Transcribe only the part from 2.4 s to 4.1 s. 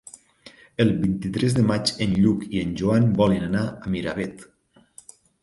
i en Joan volen anar a